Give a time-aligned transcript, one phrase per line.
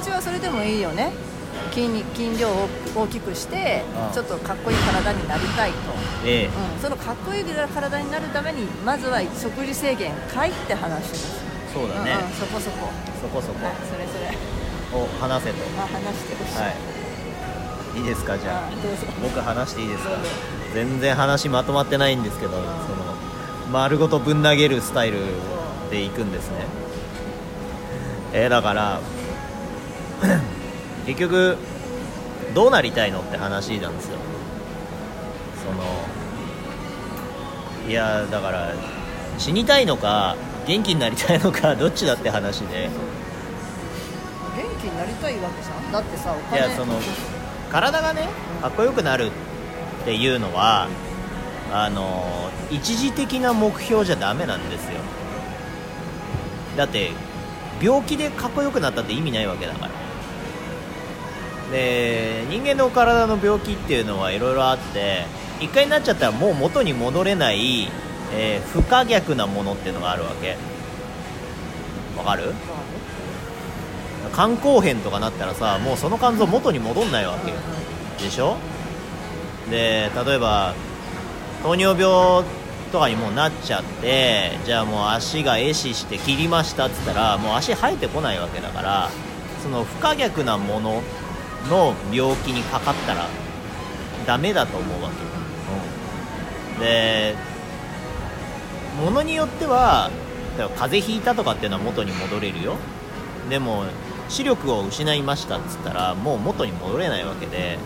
[0.00, 1.12] うちはそれでもいいよね。
[1.72, 3.84] 筋肉筋量を大きくして
[4.14, 5.76] ちょっとかっこいい体になりたいと、
[6.24, 6.46] ええ。
[6.46, 11.44] うん、そのかっこいい体になるためにまずは食事制限かいって話です。
[11.74, 12.88] そうだね、うんうん、そこそこ。
[13.20, 13.66] そこそこ。
[13.66, 15.00] はいそれそれ。
[15.02, 15.56] を話せと。
[15.78, 16.68] あ話してほしい、は
[17.94, 18.00] い。
[18.00, 18.70] いいですかじゃあ。
[19.22, 20.10] 僕話していいですか？
[20.74, 22.64] 全然話まとまってないんですけどその
[23.70, 25.18] 丸ごとぶん投げるスタイル
[25.90, 26.64] でいくんですね。
[28.32, 29.00] えーだから
[31.06, 31.56] 結局
[32.54, 34.16] どうなりたいのって話なんですよ。
[35.64, 35.82] その
[37.88, 38.72] いやだから
[39.38, 40.36] 死にたいのか
[40.66, 42.90] 元気になりたいのか どっちだって話で。
[44.56, 45.92] 元気になりたいわけじゃん？
[45.92, 46.94] だってさおい金やその
[47.70, 48.28] 体がね
[48.60, 49.30] かっこよくなるっ
[50.04, 50.88] ていうのは
[51.72, 54.98] あの一時的な目標じゃダメなんですよ。
[56.76, 57.12] だって
[57.80, 59.90] 病気でかっこよくなったって意味ないわけだから
[61.70, 65.24] で人間の体の病気っていうのはいろいろあって
[65.60, 67.88] 一回になっちゃったらもう元に戻れない、
[68.32, 70.56] えー不可逆なものっていうのがあるわけ。
[72.16, 72.52] わかる？
[74.34, 77.56] 肝硬変とかなったらさもうその肝臓元に戻んないわけよ。
[78.18, 78.56] でしょ？
[79.70, 80.74] で例えば
[81.62, 82.44] 糖尿病
[82.92, 89.10] とかにもうなっちゃってじゃあもう足が壊死して切りましたっつったらもう足生えてこないわけだから
[89.62, 91.02] その不可逆なもの
[91.68, 93.28] の病気にかかったら
[94.26, 95.28] ダメだと思うわけよ、
[96.74, 97.34] うん、で
[99.02, 100.10] ものによっては
[100.56, 102.76] 例えば風邪ひいたとかっていうのは元に戻れるよ。
[103.48, 103.84] でも
[104.28, 107.78] 視力を失いましたっつったらもう元に戻れないわけで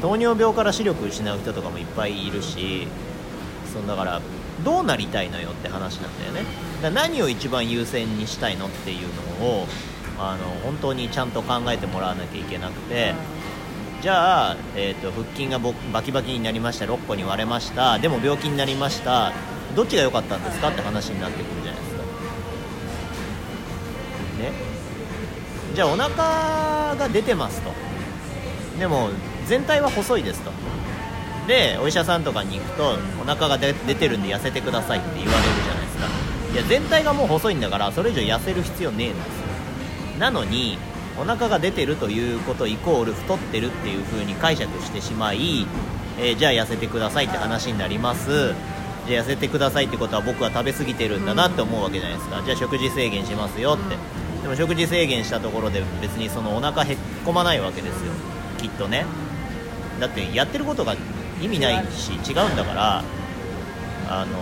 [0.00, 2.88] 糖尿病から視力失う人とかもいっぱいいるし
[3.72, 4.20] そのだから
[4.64, 6.42] どうなりたいのよって話なんだよね。
[6.82, 9.08] だ何を一番優先にしたいのっていう
[9.40, 9.66] のを
[10.30, 13.14] あの本当にちゃんと考えてもらわなきゃいけなくて
[14.00, 19.32] じゃあ、えー、と腹筋がぼバキバキになりました6個に割れましたでも病気になりました
[19.74, 22.02] どっちが良かったんですかって話になってくるじゃないですか。
[24.42, 24.52] ね。
[25.74, 27.72] じゃあお腹が出てますと。
[28.78, 29.10] でも
[29.46, 30.50] 全体は細いですと。
[31.46, 36.06] でお医者さんとかに行くとお腹が出出てるんで痩せてくださいって言われるじゃないですか。
[36.52, 39.41] いや全体がもう細いんだからそれ以上痩せる必要ねえんですよ
[40.18, 40.78] なのに
[41.20, 45.66] お腹が出てるということイコール太ってるっていう風に解釈してしまい、
[46.18, 48.54] えーじゃあ痩せてくださいって話になります。
[49.06, 52.42] じゃあ痩せてくださいってことは僕は食べ過ぎてるんだなって思うわけじゃないですか。
[52.44, 53.96] じゃあ食事制限しますよって。
[54.42, 58.12] でも食事制限したところで別にそのお腹へっこまないわけですよ。
[58.58, 59.04] きっとね。
[60.00, 60.96] だってやってることが
[61.40, 63.04] 意味ないし違うんだから
[64.08, 64.36] あの